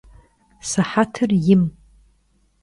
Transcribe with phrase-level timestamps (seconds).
[0.59, 1.77] Sıhetır yim.